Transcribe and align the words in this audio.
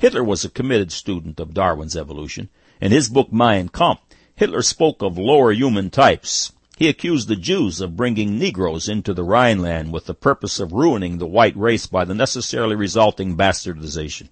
Hitler 0.00 0.22
was 0.22 0.44
a 0.44 0.48
committed 0.48 0.92
student 0.92 1.40
of 1.40 1.52
Darwin's 1.52 1.96
evolution. 1.96 2.50
In 2.80 2.92
his 2.92 3.08
book 3.08 3.32
Mein 3.32 3.68
Kampf, 3.68 4.00
Hitler 4.36 4.62
spoke 4.62 5.02
of 5.02 5.18
lower 5.18 5.50
human 5.50 5.90
types. 5.90 6.52
He 6.76 6.88
accused 6.88 7.26
the 7.26 7.34
Jews 7.34 7.80
of 7.80 7.96
bringing 7.96 8.38
Negroes 8.38 8.88
into 8.88 9.12
the 9.12 9.24
Rhineland 9.24 9.92
with 9.92 10.06
the 10.06 10.14
purpose 10.14 10.60
of 10.60 10.72
ruining 10.72 11.18
the 11.18 11.26
white 11.26 11.56
race 11.56 11.88
by 11.88 12.04
the 12.04 12.14
necessarily 12.14 12.76
resulting 12.76 13.36
bastardization. 13.36 14.28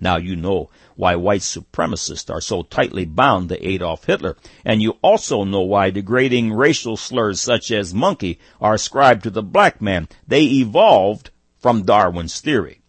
Now 0.00 0.16
you 0.16 0.34
know 0.34 0.68
why 0.96 1.14
white 1.14 1.42
supremacists 1.42 2.28
are 2.28 2.40
so 2.40 2.64
tightly 2.64 3.04
bound 3.04 3.50
to 3.50 3.68
Adolf 3.68 4.06
Hitler, 4.06 4.36
and 4.64 4.82
you 4.82 4.96
also 5.00 5.44
know 5.44 5.60
why 5.60 5.90
degrading 5.90 6.52
racial 6.52 6.96
slurs 6.96 7.40
such 7.40 7.70
as 7.70 7.94
monkey 7.94 8.40
are 8.60 8.74
ascribed 8.74 9.22
to 9.22 9.30
the 9.30 9.44
black 9.44 9.80
man. 9.80 10.08
They 10.26 10.42
evolved 10.42 11.30
from 11.60 11.84
Darwin's 11.84 12.40
theory. 12.40 12.80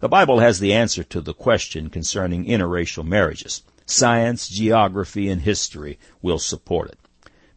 The 0.00 0.08
Bible 0.08 0.38
has 0.38 0.60
the 0.60 0.72
answer 0.72 1.04
to 1.04 1.20
the 1.20 1.34
question 1.34 1.90
concerning 1.90 2.46
interracial 2.46 3.04
marriages. 3.04 3.62
Science, 3.84 4.48
geography, 4.48 5.28
and 5.28 5.42
history 5.42 5.98
will 6.22 6.38
support 6.38 6.88
it. 6.88 6.98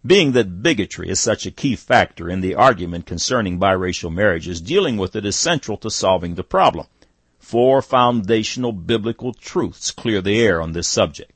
Being 0.06 0.34
that 0.34 0.62
bigotry 0.62 1.08
is 1.08 1.22
such 1.22 1.46
a 1.46 1.52
key 1.52 1.78
factor 1.78 2.30
in 2.30 2.42
the 2.42 2.56
argument 2.56 3.06
concerning 3.06 3.62
biracial 3.62 4.14
marriages, 4.14 4.60
dealing 4.60 4.98
with 4.98 5.16
it 5.16 5.26
is 5.26 5.38
central 5.38 5.78
to 5.78 5.90
solving 5.90 6.36
the 6.36 6.44
problem. 6.44 6.88
Four 7.40 7.82
foundational 7.82 8.74
biblical 8.74 9.34
truths 9.34 9.92
clear 9.92 10.22
the 10.22 10.42
air 10.42 10.62
on 10.62 10.74
this 10.74 10.90
subject. 10.90 11.32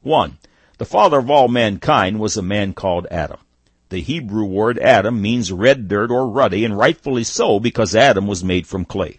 One, 0.00 0.38
the 0.78 0.84
father 0.84 1.18
of 1.18 1.30
all 1.30 1.46
mankind 1.46 2.18
was 2.18 2.36
a 2.36 2.42
man 2.42 2.72
called 2.72 3.06
Adam. 3.12 3.38
The 3.90 4.00
Hebrew 4.00 4.46
word 4.46 4.80
Adam 4.80 5.22
means 5.22 5.52
red 5.52 5.86
dirt 5.86 6.10
or 6.10 6.26
ruddy, 6.26 6.64
and 6.64 6.76
rightfully 6.76 7.22
so 7.22 7.60
because 7.60 7.94
Adam 7.94 8.26
was 8.26 8.42
made 8.42 8.66
from 8.66 8.84
clay. 8.84 9.18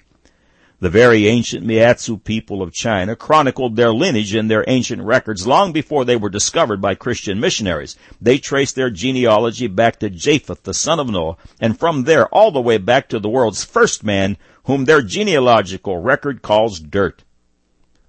The 0.84 0.90
very 0.90 1.30
ancient 1.30 1.66
Miaotzu 1.66 2.22
people 2.26 2.62
of 2.62 2.74
China 2.74 3.16
chronicled 3.16 3.78
their 3.78 3.94
lineage 3.94 4.36
in 4.36 4.50
their 4.50 4.66
ancient 4.68 5.02
records 5.02 5.48
long 5.48 5.72
before 5.72 6.04
they 6.04 6.18
were 6.18 6.28
discovered 6.28 6.82
by 6.82 6.94
Christian 6.94 7.40
missionaries. 7.40 7.96
They 8.20 8.38
traced 8.38 8.76
their 8.76 8.90
genealogy 8.90 9.68
back 9.68 9.98
to 10.00 10.10
Japheth, 10.10 10.64
the 10.64 10.74
son 10.74 11.00
of 11.00 11.10
Noah, 11.10 11.38
and 11.62 11.80
from 11.80 12.04
there 12.04 12.28
all 12.36 12.52
the 12.52 12.60
way 12.60 12.78
back 12.78 13.08
to 13.08 13.20
the 13.20 13.30
world's 13.30 13.64
first 13.64 14.04
man, 14.04 14.36
whom 14.66 14.84
their 14.84 15.02
genealogical 15.02 16.00
record 16.00 16.42
calls 16.42 16.82
dirt. 16.82 17.24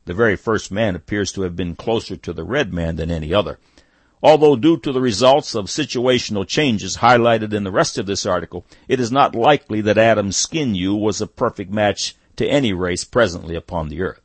The 0.06 0.14
very 0.14 0.34
first 0.34 0.72
man 0.72 0.96
appears 0.96 1.30
to 1.34 1.42
have 1.42 1.54
been 1.54 1.76
closer 1.76 2.16
to 2.16 2.32
the 2.32 2.42
red 2.42 2.74
man 2.74 2.96
than 2.96 3.08
any 3.08 3.32
other. 3.32 3.60
Although 4.20 4.56
due 4.56 4.78
to 4.78 4.90
the 4.90 5.00
results 5.00 5.54
of 5.54 5.66
situational 5.66 6.44
changes 6.44 6.96
highlighted 6.96 7.52
in 7.52 7.62
the 7.62 7.70
rest 7.70 7.98
of 7.98 8.06
this 8.06 8.26
article, 8.26 8.66
it 8.88 8.98
is 8.98 9.12
not 9.12 9.36
likely 9.36 9.80
that 9.82 9.96
Adam's 9.96 10.36
skin 10.36 10.74
hue 10.74 10.96
was 10.96 11.20
a 11.20 11.28
perfect 11.28 11.70
match 11.70 12.16
to 12.36 12.46
any 12.46 12.72
race 12.72 13.04
presently 13.04 13.54
upon 13.54 13.88
the 13.88 14.02
earth. 14.02 14.20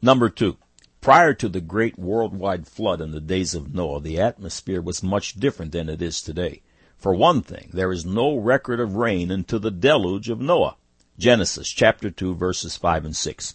Number 0.00 0.28
two, 0.28 0.56
prior 1.00 1.34
to 1.34 1.48
the 1.48 1.60
great 1.60 1.98
worldwide 1.98 2.66
flood 2.66 3.00
in 3.00 3.12
the 3.12 3.20
days 3.20 3.54
of 3.54 3.74
Noah, 3.74 4.00
the 4.00 4.20
atmosphere 4.20 4.80
was 4.80 5.02
much 5.02 5.34
different 5.34 5.72
than 5.72 5.88
it 5.88 6.00
is 6.00 6.22
today. 6.22 6.62
For 6.96 7.14
one 7.14 7.42
thing, 7.42 7.70
there 7.72 7.92
is 7.92 8.04
no 8.04 8.36
record 8.36 8.80
of 8.80 8.96
rain 8.96 9.30
until 9.30 9.60
the 9.60 9.70
deluge 9.70 10.28
of 10.28 10.40
Noah. 10.40 10.76
Genesis 11.18 11.68
chapter 11.68 12.10
2 12.10 12.34
verses 12.34 12.76
5 12.76 13.04
and 13.06 13.16
6. 13.16 13.54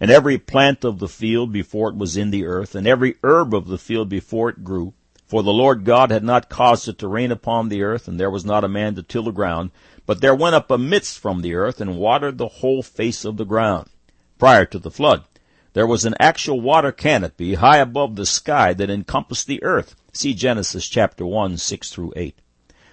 And 0.00 0.10
every 0.10 0.38
plant 0.38 0.84
of 0.84 0.98
the 0.98 1.08
field 1.08 1.52
before 1.52 1.90
it 1.90 1.96
was 1.96 2.16
in 2.16 2.30
the 2.30 2.44
earth, 2.44 2.74
and 2.74 2.86
every 2.86 3.16
herb 3.22 3.54
of 3.54 3.68
the 3.68 3.78
field 3.78 4.08
before 4.08 4.48
it 4.48 4.64
grew, 4.64 4.94
for 5.26 5.42
the 5.42 5.52
Lord 5.52 5.84
God 5.84 6.10
had 6.10 6.24
not 6.24 6.50
caused 6.50 6.88
it 6.88 6.98
to 6.98 7.08
rain 7.08 7.30
upon 7.30 7.68
the 7.68 7.82
earth, 7.82 8.08
and 8.08 8.18
there 8.18 8.30
was 8.30 8.44
not 8.44 8.64
a 8.64 8.68
man 8.68 8.94
to 8.96 9.02
till 9.02 9.22
the 9.22 9.30
ground, 9.30 9.70
but 10.06 10.20
there 10.20 10.34
went 10.34 10.54
up 10.54 10.70
a 10.70 10.78
mist 10.78 11.18
from 11.18 11.42
the 11.42 11.54
earth 11.54 11.80
and 11.80 11.96
watered 11.96 12.38
the 12.38 12.48
whole 12.48 12.82
face 12.82 13.24
of 13.24 13.36
the 13.36 13.44
ground. 13.44 13.88
Prior 14.38 14.64
to 14.66 14.78
the 14.78 14.90
flood, 14.90 15.24
there 15.74 15.86
was 15.86 16.04
an 16.04 16.14
actual 16.20 16.60
water 16.60 16.92
canopy 16.92 17.54
high 17.54 17.78
above 17.78 18.16
the 18.16 18.26
sky 18.26 18.74
that 18.74 18.90
encompassed 18.90 19.46
the 19.46 19.62
earth. 19.62 19.94
See 20.12 20.34
Genesis 20.34 20.88
chapter 20.88 21.24
1, 21.24 21.56
6 21.56 21.90
through 21.90 22.12
8. 22.16 22.38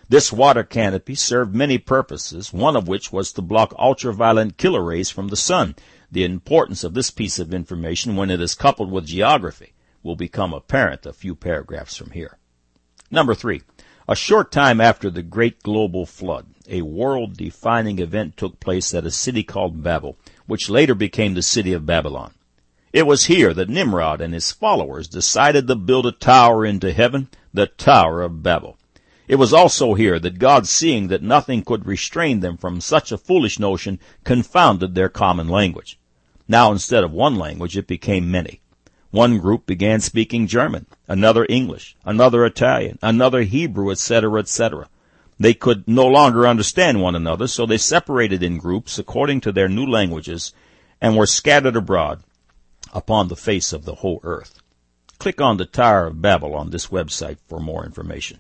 This 0.07 0.31
water 0.31 0.63
canopy 0.63 1.15
served 1.15 1.53
many 1.53 1.77
purposes, 1.77 2.53
one 2.53 2.75
of 2.75 2.87
which 2.87 3.11
was 3.11 3.31
to 3.33 3.41
block 3.41 3.73
ultraviolet 3.77 4.57
killer 4.57 4.83
rays 4.83 5.09
from 5.09 5.27
the 5.27 5.35
sun. 5.35 5.75
The 6.11 6.23
importance 6.23 6.83
of 6.83 6.93
this 6.93 7.11
piece 7.11 7.37
of 7.37 7.53
information 7.53 8.15
when 8.15 8.31
it 8.31 8.41
is 8.41 8.55
coupled 8.55 8.91
with 8.91 9.05
geography 9.05 9.73
will 10.01 10.15
become 10.15 10.53
apparent 10.53 11.05
a 11.05 11.13
few 11.13 11.35
paragraphs 11.35 11.95
from 11.95 12.11
here. 12.11 12.37
Number 13.11 13.35
three, 13.35 13.61
a 14.07 14.15
short 14.15 14.51
time 14.51 14.81
after 14.81 15.11
the 15.11 15.21
great 15.21 15.61
global 15.61 16.05
flood, 16.05 16.47
a 16.69 16.83
world-defining 16.83 17.99
event 17.99 18.37
took 18.37 18.59
place 18.59 18.93
at 18.93 19.05
a 19.05 19.11
city 19.11 19.43
called 19.43 19.83
Babel, 19.83 20.17
which 20.45 20.69
later 20.69 20.95
became 20.95 21.33
the 21.33 21.41
city 21.41 21.73
of 21.73 21.85
Babylon. 21.85 22.33
It 22.91 23.05
was 23.05 23.25
here 23.25 23.53
that 23.53 23.69
Nimrod 23.69 24.21
and 24.21 24.33
his 24.33 24.51
followers 24.51 25.07
decided 25.07 25.67
to 25.67 25.75
build 25.75 26.05
a 26.05 26.11
tower 26.11 26.65
into 26.65 26.91
heaven, 26.91 27.27
the 27.53 27.67
Tower 27.67 28.21
of 28.21 28.41
Babel. 28.41 28.77
It 29.27 29.35
was 29.35 29.53
also 29.53 29.93
here 29.93 30.17
that 30.19 30.39
God, 30.39 30.67
seeing 30.67 31.07
that 31.09 31.21
nothing 31.21 31.61
could 31.61 31.85
restrain 31.85 32.39
them 32.39 32.57
from 32.57 32.81
such 32.81 33.11
a 33.11 33.17
foolish 33.17 33.59
notion, 33.59 33.99
confounded 34.23 34.95
their 34.95 35.09
common 35.09 35.47
language. 35.47 35.99
Now 36.47 36.71
instead 36.71 37.03
of 37.03 37.11
one 37.11 37.35
language, 37.35 37.77
it 37.77 37.85
became 37.85 38.31
many. 38.31 38.61
One 39.11 39.37
group 39.37 39.67
began 39.67 40.01
speaking 40.01 40.47
German, 40.47 40.87
another 41.07 41.45
English, 41.47 41.95
another 42.05 42.43
Italian, 42.43 42.97
another 43.03 43.43
Hebrew, 43.43 43.91
etc., 43.91 44.39
etc. 44.39 44.89
They 45.39 45.53
could 45.53 45.87
no 45.87 46.05
longer 46.05 46.45
understand 46.45 47.01
one 47.01 47.15
another, 47.15 47.47
so 47.47 47.65
they 47.65 47.77
separated 47.77 48.43
in 48.43 48.57
groups 48.57 48.99
according 48.99 49.41
to 49.41 49.51
their 49.53 49.69
new 49.69 49.85
languages 49.85 50.53
and 50.99 51.15
were 51.15 51.25
scattered 51.25 51.77
abroad 51.77 52.23
upon 52.93 53.27
the 53.27 53.37
face 53.37 53.71
of 53.71 53.85
the 53.85 53.95
whole 53.95 54.19
earth. 54.23 54.61
Click 55.17 55.39
on 55.39 55.57
the 55.57 55.65
Tower 55.65 56.07
of 56.07 56.21
Babel 56.21 56.55
on 56.55 56.71
this 56.71 56.87
website 56.87 57.37
for 57.47 57.59
more 57.59 57.85
information. 57.85 58.39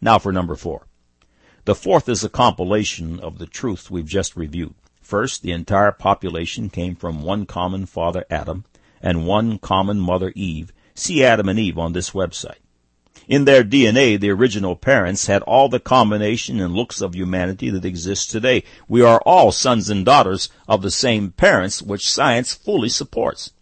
Now 0.00 0.18
for 0.18 0.32
number 0.32 0.54
four. 0.54 0.86
The 1.64 1.74
fourth 1.74 2.08
is 2.08 2.22
a 2.22 2.28
compilation 2.28 3.18
of 3.18 3.38
the 3.38 3.46
truths 3.46 3.90
we've 3.90 4.06
just 4.06 4.36
reviewed. 4.36 4.74
First, 5.00 5.42
the 5.42 5.52
entire 5.52 5.92
population 5.92 6.70
came 6.70 6.94
from 6.94 7.22
one 7.22 7.46
common 7.46 7.86
father, 7.86 8.24
Adam, 8.30 8.64
and 9.02 9.26
one 9.26 9.58
common 9.58 9.98
mother, 9.98 10.32
Eve. 10.36 10.72
See 10.94 11.24
Adam 11.24 11.48
and 11.48 11.58
Eve 11.58 11.78
on 11.78 11.92
this 11.92 12.10
website. 12.10 12.63
In 13.26 13.46
their 13.46 13.64
DNA, 13.64 14.20
the 14.20 14.28
original 14.30 14.76
parents 14.76 15.26
had 15.28 15.40
all 15.42 15.70
the 15.70 15.80
combination 15.80 16.60
and 16.60 16.74
looks 16.74 17.00
of 17.00 17.14
humanity 17.14 17.70
that 17.70 17.84
exists 17.84 18.26
today. 18.26 18.64
We 18.86 19.00
are 19.00 19.20
all 19.24 19.50
sons 19.50 19.88
and 19.88 20.04
daughters 20.04 20.50
of 20.68 20.82
the 20.82 20.90
same 20.90 21.30
parents, 21.30 21.80
which 21.80 22.10
science 22.10 22.52
fully 22.52 22.90
supports. 22.90 23.52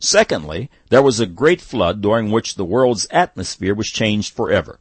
Secondly, 0.00 0.70
there 0.88 1.02
was 1.02 1.20
a 1.20 1.26
great 1.26 1.60
flood 1.60 2.00
during 2.00 2.30
which 2.30 2.56
the 2.56 2.64
world's 2.64 3.06
atmosphere 3.12 3.74
was 3.74 3.88
changed 3.88 4.34
forever. 4.34 4.80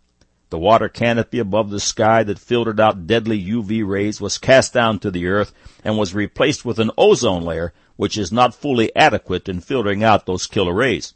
The 0.50 0.58
water 0.58 0.90
canopy 0.90 1.38
above 1.38 1.70
the 1.70 1.80
sky 1.80 2.24
that 2.24 2.40
filtered 2.40 2.80
out 2.80 3.06
deadly 3.06 3.40
UV 3.40 3.88
rays 3.88 4.20
was 4.20 4.40
cast 4.40 4.74
down 4.74 4.98
to 5.00 5.12
the 5.12 5.28
earth 5.28 5.54
and 5.84 5.98
was 5.98 6.16
replaced 6.16 6.66
with 6.66 6.80
an 6.80 6.90
ozone 6.98 7.44
layer 7.44 7.74
which 7.96 8.18
is 8.18 8.32
not 8.32 8.56
fully 8.56 8.96
adequate 8.96 9.48
in 9.48 9.60
filtering 9.60 10.04
out 10.04 10.26
those 10.26 10.48
killer 10.48 10.74
rays. 10.74 11.14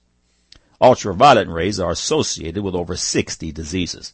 Ultraviolet 0.83 1.47
rays 1.47 1.79
are 1.79 1.91
associated 1.91 2.61
with 2.61 2.75
over 2.75 2.97
60 2.97 3.53
diseases. 3.53 4.13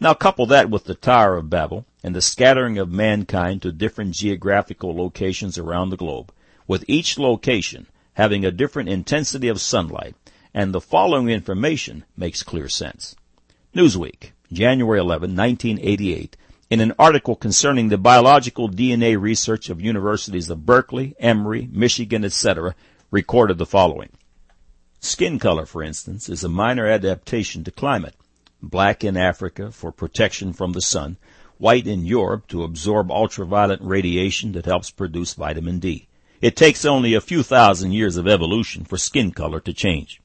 Now 0.00 0.14
couple 0.14 0.46
that 0.46 0.70
with 0.70 0.84
the 0.84 0.94
Tower 0.94 1.36
of 1.36 1.50
Babel 1.50 1.84
and 2.02 2.16
the 2.16 2.22
scattering 2.22 2.78
of 2.78 2.90
mankind 2.90 3.60
to 3.60 3.72
different 3.72 4.14
geographical 4.14 4.96
locations 4.96 5.58
around 5.58 5.90
the 5.90 5.98
globe, 5.98 6.32
with 6.66 6.82
each 6.88 7.18
location 7.18 7.88
having 8.14 8.42
a 8.42 8.50
different 8.50 8.88
intensity 8.88 9.48
of 9.48 9.60
sunlight, 9.60 10.16
and 10.54 10.72
the 10.72 10.80
following 10.80 11.28
information 11.28 12.06
makes 12.16 12.42
clear 12.42 12.70
sense. 12.70 13.14
Newsweek, 13.74 14.32
January 14.50 15.00
11, 15.00 15.36
1988, 15.36 16.38
in 16.70 16.80
an 16.80 16.94
article 16.98 17.36
concerning 17.36 17.90
the 17.90 17.98
biological 17.98 18.70
DNA 18.70 19.20
research 19.20 19.68
of 19.68 19.82
universities 19.82 20.48
of 20.48 20.64
Berkeley, 20.64 21.14
Emory, 21.20 21.68
Michigan, 21.70 22.24
etc., 22.24 22.74
recorded 23.10 23.58
the 23.58 23.66
following. 23.66 24.08
Skin 25.00 25.38
color, 25.38 25.64
for 25.64 25.82
instance, 25.82 26.28
is 26.28 26.42
a 26.42 26.48
minor 26.48 26.86
adaptation 26.86 27.62
to 27.64 27.70
climate. 27.70 28.16
Black 28.60 29.04
in 29.04 29.16
Africa 29.16 29.70
for 29.70 29.92
protection 29.92 30.52
from 30.52 30.72
the 30.72 30.82
sun, 30.82 31.16
white 31.56 31.86
in 31.86 32.04
Europe 32.04 32.48
to 32.48 32.64
absorb 32.64 33.10
ultraviolet 33.10 33.80
radiation 33.80 34.52
that 34.52 34.66
helps 34.66 34.90
produce 34.90 35.34
vitamin 35.34 35.78
D. 35.78 36.08
It 36.40 36.56
takes 36.56 36.84
only 36.84 37.14
a 37.14 37.20
few 37.20 37.44
thousand 37.44 37.92
years 37.92 38.16
of 38.16 38.26
evolution 38.26 38.84
for 38.84 38.98
skin 38.98 39.30
color 39.30 39.60
to 39.60 39.72
change. 39.72 40.20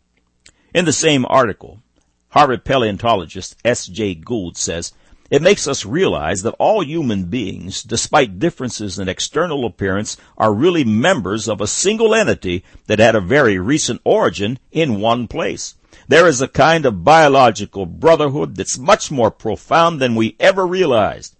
In 0.73 0.85
the 0.85 0.93
same 0.93 1.25
article, 1.29 1.83
Harvard 2.29 2.65
paleontologist 2.65 3.55
S.J. 3.63 4.15
Gould 4.15 4.57
says, 4.57 4.91
it 5.33 5.41
makes 5.41 5.67
us 5.67 5.83
realize 5.83 6.43
that 6.43 6.53
all 6.59 6.85
human 6.85 7.23
beings, 7.23 7.81
despite 7.81 8.37
differences 8.37 8.99
in 8.99 9.09
external 9.09 9.65
appearance, 9.65 10.15
are 10.37 10.53
really 10.53 10.83
members 10.83 11.49
of 11.49 11.59
a 11.59 11.65
single 11.65 12.13
entity 12.13 12.63
that 12.85 12.99
had 12.99 13.15
a 13.15 13.19
very 13.19 13.57
recent 13.57 13.99
origin 14.03 14.59
in 14.71 15.01
one 15.01 15.27
place. 15.27 15.73
There 16.07 16.27
is 16.27 16.39
a 16.39 16.47
kind 16.47 16.85
of 16.85 17.03
biological 17.03 17.87
brotherhood 17.87 18.55
that's 18.55 18.77
much 18.77 19.09
more 19.09 19.31
profound 19.31 19.99
than 19.99 20.13
we 20.13 20.35
ever 20.39 20.67
realized. 20.67 21.35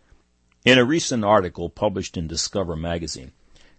In 0.66 0.80
a 0.80 0.84
recent 0.84 1.24
article 1.24 1.69
published 1.69 2.18
in 2.18 2.25
Discover 2.25 2.75
magazine, 2.75 3.31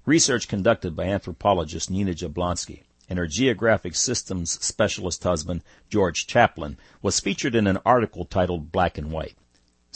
research 0.07 0.47
conducted 0.47 0.95
by 0.95 1.07
anthropologist 1.07 1.91
Nina 1.91 2.15
Jablonski 2.15 2.85
and 3.09 3.19
her 3.19 3.27
geographic 3.27 3.97
systems 3.97 4.65
specialist 4.65 5.25
husband, 5.25 5.65
George 5.91 6.29
Chaplin, 6.29 6.77
was 7.03 7.19
featured 7.19 7.57
in 7.57 7.67
an 7.67 7.81
article 7.85 8.25
titled 8.25 8.71
Black 8.71 8.97
and 8.97 9.11
White. 9.11 9.35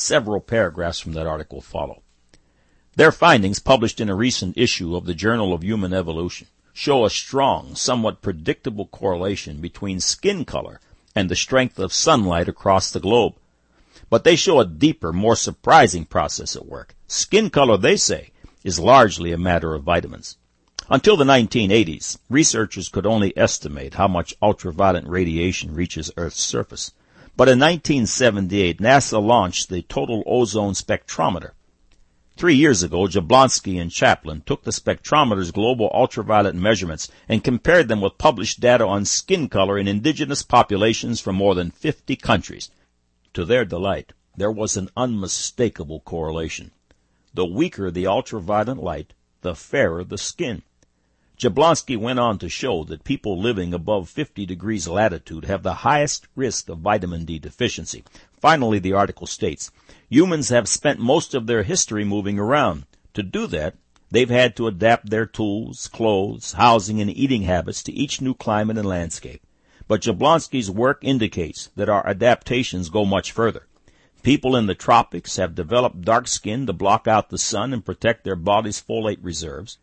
Several 0.00 0.40
paragraphs 0.40 1.00
from 1.00 1.14
that 1.14 1.26
article 1.26 1.60
follow. 1.60 2.02
Their 2.94 3.10
findings, 3.10 3.58
published 3.58 4.00
in 4.00 4.08
a 4.08 4.14
recent 4.14 4.56
issue 4.56 4.94
of 4.94 5.06
the 5.06 5.14
Journal 5.14 5.52
of 5.52 5.64
Human 5.64 5.92
Evolution, 5.92 6.46
show 6.72 7.04
a 7.04 7.10
strong, 7.10 7.74
somewhat 7.74 8.22
predictable 8.22 8.86
correlation 8.86 9.60
between 9.60 9.98
skin 9.98 10.44
color 10.44 10.80
and 11.16 11.28
the 11.28 11.34
strength 11.34 11.80
of 11.80 11.92
sunlight 11.92 12.48
across 12.48 12.92
the 12.92 13.00
globe. 13.00 13.34
But 14.08 14.22
they 14.22 14.36
show 14.36 14.60
a 14.60 14.64
deeper, 14.64 15.12
more 15.12 15.34
surprising 15.34 16.04
process 16.04 16.54
at 16.54 16.66
work. 16.66 16.94
Skin 17.08 17.50
color, 17.50 17.76
they 17.76 17.96
say, 17.96 18.30
is 18.62 18.78
largely 18.78 19.32
a 19.32 19.36
matter 19.36 19.74
of 19.74 19.82
vitamins. 19.82 20.36
Until 20.88 21.16
the 21.16 21.24
1980s, 21.24 22.18
researchers 22.30 22.88
could 22.88 23.04
only 23.04 23.36
estimate 23.36 23.94
how 23.94 24.06
much 24.06 24.36
ultraviolet 24.40 25.08
radiation 25.08 25.74
reaches 25.74 26.12
Earth's 26.16 26.40
surface. 26.40 26.92
But 27.38 27.48
in 27.48 27.60
1978, 27.60 28.80
NASA 28.80 29.22
launched 29.22 29.68
the 29.68 29.82
Total 29.82 30.24
Ozone 30.26 30.72
Spectrometer. 30.72 31.52
Three 32.36 32.56
years 32.56 32.82
ago, 32.82 33.06
Jablonski 33.06 33.80
and 33.80 33.92
Chaplin 33.92 34.42
took 34.44 34.64
the 34.64 34.72
spectrometer's 34.72 35.52
global 35.52 35.88
ultraviolet 35.94 36.56
measurements 36.56 37.08
and 37.28 37.44
compared 37.44 37.86
them 37.86 38.00
with 38.00 38.18
published 38.18 38.58
data 38.58 38.84
on 38.84 39.04
skin 39.04 39.48
color 39.48 39.78
in 39.78 39.86
indigenous 39.86 40.42
populations 40.42 41.20
from 41.20 41.36
more 41.36 41.54
than 41.54 41.70
50 41.70 42.16
countries. 42.16 42.72
To 43.34 43.44
their 43.44 43.64
delight, 43.64 44.14
there 44.36 44.50
was 44.50 44.76
an 44.76 44.88
unmistakable 44.96 46.00
correlation. 46.00 46.72
The 47.34 47.46
weaker 47.46 47.92
the 47.92 48.08
ultraviolet 48.08 48.78
light, 48.78 49.12
the 49.42 49.54
fairer 49.54 50.02
the 50.02 50.18
skin. 50.18 50.64
Jablonski 51.38 51.96
went 51.96 52.18
on 52.18 52.36
to 52.38 52.48
show 52.48 52.82
that 52.82 53.04
people 53.04 53.40
living 53.40 53.72
above 53.72 54.08
50 54.08 54.44
degrees 54.44 54.88
latitude 54.88 55.44
have 55.44 55.62
the 55.62 55.86
highest 55.86 56.26
risk 56.34 56.68
of 56.68 56.78
vitamin 56.78 57.24
D 57.24 57.38
deficiency. 57.38 58.02
Finally, 58.40 58.80
the 58.80 58.92
article 58.92 59.28
states, 59.28 59.70
humans 60.10 60.48
have 60.48 60.66
spent 60.66 60.98
most 60.98 61.34
of 61.34 61.46
their 61.46 61.62
history 61.62 62.02
moving 62.02 62.40
around. 62.40 62.86
To 63.14 63.22
do 63.22 63.46
that, 63.46 63.76
they've 64.10 64.28
had 64.28 64.56
to 64.56 64.66
adapt 64.66 65.10
their 65.10 65.26
tools, 65.26 65.86
clothes, 65.86 66.54
housing, 66.54 67.00
and 67.00 67.08
eating 67.08 67.42
habits 67.42 67.84
to 67.84 67.92
each 67.92 68.20
new 68.20 68.34
climate 68.34 68.76
and 68.76 68.88
landscape. 68.88 69.40
But 69.86 70.02
Jablonski's 70.02 70.72
work 70.72 70.98
indicates 71.02 71.70
that 71.76 71.88
our 71.88 72.04
adaptations 72.04 72.88
go 72.88 73.04
much 73.04 73.30
further. 73.30 73.68
People 74.24 74.56
in 74.56 74.66
the 74.66 74.74
tropics 74.74 75.36
have 75.36 75.54
developed 75.54 76.02
dark 76.02 76.26
skin 76.26 76.66
to 76.66 76.72
block 76.72 77.06
out 77.06 77.30
the 77.30 77.38
sun 77.38 77.72
and 77.72 77.86
protect 77.86 78.24
their 78.24 78.34
body's 78.34 78.82
folate 78.82 79.20
reserves. 79.22 79.78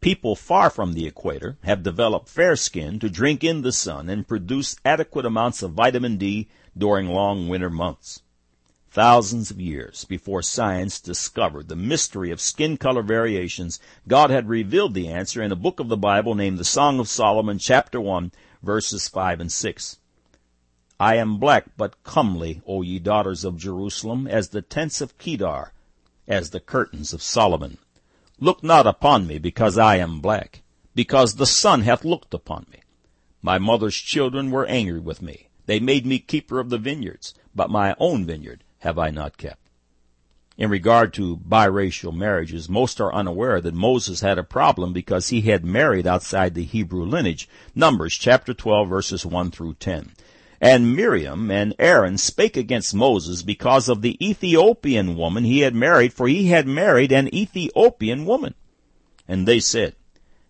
People 0.00 0.36
far 0.36 0.70
from 0.70 0.92
the 0.92 1.06
equator 1.06 1.58
have 1.64 1.82
developed 1.82 2.28
fair 2.28 2.54
skin 2.54 3.00
to 3.00 3.10
drink 3.10 3.42
in 3.42 3.62
the 3.62 3.72
sun 3.72 4.08
and 4.08 4.28
produce 4.28 4.76
adequate 4.84 5.26
amounts 5.26 5.60
of 5.60 5.72
vitamin 5.72 6.16
D 6.16 6.48
during 6.76 7.08
long 7.08 7.48
winter 7.48 7.68
months. 7.68 8.22
Thousands 8.90 9.50
of 9.50 9.60
years 9.60 10.04
before 10.04 10.40
science 10.40 11.00
discovered 11.00 11.68
the 11.68 11.76
mystery 11.76 12.30
of 12.30 12.40
skin 12.40 12.76
color 12.76 13.02
variations, 13.02 13.80
God 14.06 14.30
had 14.30 14.48
revealed 14.48 14.94
the 14.94 15.08
answer 15.08 15.42
in 15.42 15.50
a 15.50 15.56
book 15.56 15.80
of 15.80 15.88
the 15.88 15.96
Bible 15.96 16.36
named 16.36 16.58
the 16.58 16.64
Song 16.64 17.00
of 17.00 17.08
Solomon, 17.08 17.58
chapter 17.58 18.00
1, 18.00 18.30
verses 18.62 19.08
5 19.08 19.40
and 19.40 19.52
6. 19.52 19.98
I 21.00 21.16
am 21.16 21.38
black 21.38 21.76
but 21.76 22.02
comely, 22.04 22.62
O 22.66 22.82
ye 22.82 22.98
daughters 22.98 23.44
of 23.44 23.56
Jerusalem, 23.56 24.26
as 24.28 24.50
the 24.50 24.62
tents 24.62 25.00
of 25.00 25.18
Kedar, 25.18 25.72
as 26.28 26.50
the 26.50 26.60
curtains 26.60 27.12
of 27.12 27.22
Solomon. 27.22 27.78
Look 28.40 28.62
not 28.62 28.86
upon 28.86 29.26
me 29.26 29.38
because 29.38 29.76
I 29.76 29.96
am 29.96 30.20
black, 30.20 30.62
because 30.94 31.34
the 31.34 31.46
sun 31.46 31.82
hath 31.82 32.04
looked 32.04 32.32
upon 32.32 32.66
me. 32.70 32.78
My 33.42 33.58
mother's 33.58 33.96
children 33.96 34.50
were 34.50 34.66
angry 34.66 35.00
with 35.00 35.20
me. 35.20 35.48
They 35.66 35.80
made 35.80 36.06
me 36.06 36.18
keeper 36.18 36.60
of 36.60 36.70
the 36.70 36.78
vineyards, 36.78 37.34
but 37.54 37.70
my 37.70 37.96
own 37.98 38.24
vineyard 38.26 38.62
have 38.80 38.98
I 38.98 39.10
not 39.10 39.38
kept. 39.38 39.68
In 40.56 40.70
regard 40.70 41.12
to 41.14 41.36
biracial 41.36 42.12
marriages, 42.12 42.68
most 42.68 43.00
are 43.00 43.14
unaware 43.14 43.60
that 43.60 43.74
Moses 43.74 44.20
had 44.20 44.38
a 44.38 44.44
problem 44.44 44.92
because 44.92 45.28
he 45.28 45.42
had 45.42 45.64
married 45.64 46.06
outside 46.06 46.54
the 46.54 46.64
Hebrew 46.64 47.04
lineage. 47.04 47.48
Numbers 47.74 48.14
chapter 48.14 48.54
12 48.54 48.88
verses 48.88 49.26
1 49.26 49.50
through 49.50 49.74
10. 49.74 50.12
And 50.60 50.96
Miriam 50.96 51.50
and 51.50 51.74
Aaron 51.78 52.18
spake 52.18 52.56
against 52.56 52.94
Moses 52.94 53.42
because 53.42 53.88
of 53.88 54.02
the 54.02 54.16
Ethiopian 54.26 55.16
woman 55.16 55.44
he 55.44 55.60
had 55.60 55.74
married, 55.74 56.12
for 56.12 56.26
he 56.26 56.48
had 56.48 56.66
married 56.66 57.12
an 57.12 57.32
Ethiopian 57.32 58.26
woman. 58.26 58.54
And 59.28 59.46
they 59.46 59.60
said, 59.60 59.94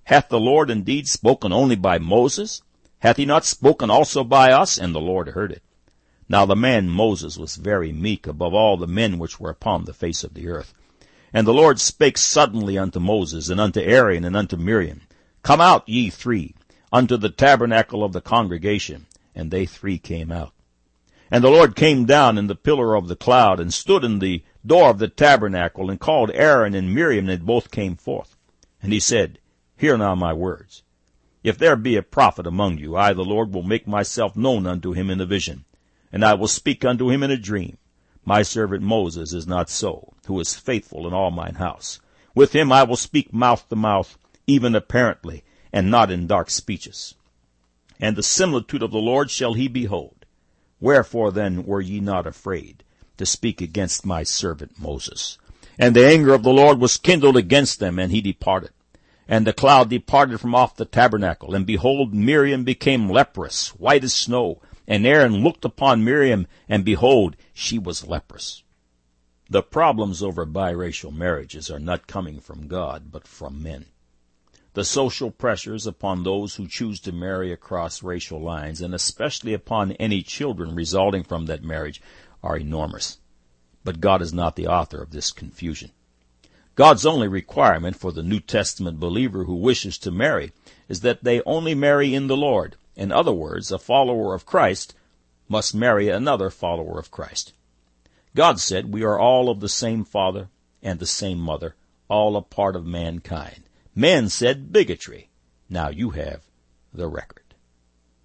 Hath 0.05 0.31
the 0.31 0.41
Lord 0.41 0.71
indeed 0.71 1.09
spoken 1.09 1.53
only 1.53 1.77
by 1.77 1.99
Moses? 1.99 2.63
Hath 3.01 3.19
he 3.19 3.27
not 3.27 3.45
spoken 3.45 3.91
also 3.91 4.25
by 4.25 4.51
us? 4.51 4.79
And 4.79 4.95
the 4.95 5.01
Lord 5.01 5.29
heard 5.29 5.53
it. 5.53 5.63
Now 6.29 6.47
the 6.47 6.57
man 6.57 6.89
Moses 6.89 7.37
was 7.37 7.57
very 7.57 7.93
meek 7.93 8.27
above 8.27 8.55
all 8.55 8.77
the 8.77 8.87
men 8.87 9.19
which 9.19 9.39
were 9.39 9.51
upon 9.51 9.85
the 9.85 9.93
face 9.93 10.25
of 10.25 10.35
the 10.35 10.49
earth. 10.49 10.73
And 11.33 11.47
the 11.47 11.55
Lord 11.55 11.79
spake 11.81 12.17
suddenly 12.17 12.79
unto 12.79 12.99
Moses, 12.99 13.51
and 13.51 13.61
unto 13.61 13.81
Aaron, 13.81 14.25
and 14.25 14.37
unto 14.37 14.57
Miriam, 14.57 15.03
Come 15.43 15.61
out, 15.61 15.87
ye 15.87 16.09
three, 16.09 16.55
unto 16.91 17.19
the 17.19 17.29
tabernacle 17.29 18.03
of 18.03 18.13
the 18.13 18.21
congregation. 18.21 19.07
And 19.35 19.51
they 19.51 19.67
three 19.67 19.99
came 19.99 20.33
out. 20.33 20.53
And 21.31 21.45
the 21.45 21.51
Lord 21.51 21.77
came 21.77 22.07
down 22.07 22.39
in 22.39 22.47
the 22.47 22.55
pillar 22.55 22.95
of 22.95 23.09
the 23.09 23.17
cloud, 23.17 23.61
and 23.61 23.73
stood 23.73 24.05
in 24.05 24.19
the 24.19 24.43
door 24.65 24.91
of 24.91 24.99
the 24.99 25.09
tabernacle, 25.09 25.91
and 25.91 26.01
called 26.01 26.31
Aaron 26.33 26.75
and 26.75 26.95
Miriam, 26.95 27.29
and 27.29 27.41
they 27.41 27.45
both 27.45 27.71
came 27.71 27.97
forth. 27.97 28.37
And 28.83 28.93
he 28.93 29.01
said, 29.01 29.39
Hear 29.77 29.99
now 29.99 30.15
my 30.15 30.33
words. 30.33 30.83
If 31.45 31.59
there 31.59 31.77
be 31.77 31.97
a 31.97 32.03
prophet 32.03 32.47
among 32.47 32.79
you, 32.79 32.97
I, 32.97 33.13
the 33.13 33.25
Lord, 33.25 33.55
will 33.55 33.63
make 33.63 33.87
myself 33.87 34.37
known 34.37 34.67
unto 34.67 34.93
him 34.93 35.09
in 35.11 35.21
a 35.21 35.27
vision, 35.27 35.65
and 36.13 36.25
I 36.25 36.35
will 36.35 36.49
speak 36.49 36.85
unto 36.85 37.11
him 37.11 37.23
in 37.23 37.31
a 37.31 37.37
dream. 37.37 37.79
My 38.25 38.43
servant 38.43 38.83
Moses 38.83 39.33
is 39.33 39.47
not 39.47 39.71
so. 39.71 40.15
who 40.27 40.39
is 40.41 40.55
faithful 40.55 41.07
in 41.07 41.15
all 41.15 41.31
mine 41.31 41.55
house. 41.55 42.01
With 42.35 42.55
him 42.55 42.71
I 42.71 42.83
will 42.83 42.97
speak 42.97 43.33
mouth 43.33 43.69
to 43.69 43.77
mouth, 43.77 44.19
even 44.47 44.75
apparently, 44.75 45.45
and 45.73 45.91
not 45.91 46.11
in 46.11 46.27
dark 46.27 46.51
speeches. 46.51 47.15
And 48.01 48.17
the 48.17 48.23
similitude 48.23 48.83
of 48.83 48.91
the 48.91 48.99
Lord 48.99 49.31
shall 49.31 49.55
he 49.55 49.69
behold. 49.69 50.25
Wherefore 50.81 51.33
then 51.33 51.65
were 51.65 51.81
ye 51.81 52.01
not 52.01 52.27
afraid 52.27 52.85
to 53.17 53.27
speak 53.27 53.61
against 53.61 54.07
my 54.07 54.23
servant 54.23 54.79
Moses? 54.79 55.39
And 55.79 55.95
the 55.95 56.07
anger 56.07 56.35
of 56.35 56.43
the 56.43 56.53
Lord 56.53 56.79
was 56.81 56.97
kindled 56.97 57.37
against 57.37 57.81
them, 57.81 57.99
and 57.99 58.13
he 58.13 58.21
departed. 58.21 58.71
And 59.29 59.47
the 59.47 59.53
cloud 59.53 59.91
departed 59.91 60.41
from 60.41 60.55
off 60.55 60.77
the 60.77 60.85
tabernacle, 60.85 61.55
and 61.55 61.67
behold, 61.67 62.15
Miriam 62.15 62.65
became 62.65 63.11
leprous, 63.11 63.69
white 63.77 64.05
as 64.05 64.15
snow. 64.15 64.61
And 64.87 65.07
Aaron 65.07 65.45
looked 65.45 65.65
upon 65.65 66.03
Miriam, 66.03 66.47
and 66.69 66.85
behold, 66.85 67.37
she 67.53 67.79
was 67.79 68.07
leprous. 68.07 68.63
The 69.51 69.63
problems 69.63 70.23
over 70.23 70.47
biracial 70.47 71.15
marriages 71.15 71.71
are 71.71 71.79
not 71.79 72.07
coming 72.07 72.41
from 72.41 72.69
God, 72.69 73.11
but 73.13 73.27
from 73.27 73.63
men. 73.63 73.87
The 74.75 74.85
social 74.85 75.31
pressures 75.31 75.87
upon 75.87 76.23
those 76.23 76.57
who 76.57 76.69
choose 76.69 77.01
to 77.01 77.13
marry 77.13 77.53
across 77.53 78.03
racial 78.03 78.41
lines, 78.41 78.81
and 78.81 78.95
especially 78.95 79.55
upon 79.55 79.93
any 79.93 80.23
children 80.23 80.75
resulting 80.75 81.25
from 81.25 81.47
that 81.47 81.65
marriage, 81.65 82.01
are 82.43 82.57
enormous. 82.57 83.19
But 83.83 84.01
God 84.01 84.23
is 84.23 84.33
not 84.33 84.57
the 84.57 84.67
author 84.67 85.03
of 85.03 85.11
this 85.11 85.33
confusion. 85.33 85.91
God's 86.75 87.05
only 87.05 87.27
requirement 87.27 87.97
for 87.97 88.13
the 88.13 88.23
New 88.23 88.39
Testament 88.39 89.01
believer 89.01 89.45
who 89.45 89.55
wishes 89.57 89.99
to 89.99 90.13
marry 90.13 90.53
is 90.89 91.01
that 91.01 91.25
they 91.25 91.43
only 91.43 91.75
marry 91.75 92.15
in 92.15 92.29
the 92.29 92.37
Lord. 92.37 92.77
In 92.95 93.11
other 93.11 93.33
words, 93.33 93.73
a 93.73 93.79
follower 93.79 94.35
of 94.35 94.47
Christ 94.47 94.95
must 95.49 95.75
marry 95.75 96.09
another 96.09 96.51
follower 96.51 96.99
of 96.99 97.11
Christ. 97.11 97.53
God 98.37 98.61
said 98.61 98.93
we 98.93 99.03
are 99.03 99.19
all 99.19 99.49
of 99.49 99.61
the 99.61 99.69
same 99.69 100.05
father 100.05 100.51
and 100.83 101.01
the 101.01 101.07
same 101.07 101.39
mother, 101.41 101.75
all 102.09 102.37
a 102.37 102.43
part 102.43 102.77
of 102.77 102.87
mankind. 102.87 103.65
Men 103.99 104.29
said 104.29 104.73
bigotry. 104.73 105.29
Now 105.69 105.89
you 105.89 106.11
have 106.11 106.43
the 106.95 107.09
record. 107.09 107.48